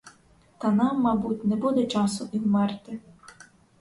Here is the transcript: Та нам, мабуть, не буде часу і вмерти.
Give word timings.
Та 0.57 0.71
нам, 0.71 0.99
мабуть, 1.01 1.45
не 1.45 1.55
буде 1.55 1.87
часу 1.87 2.29
і 2.31 2.39
вмерти. 2.39 2.99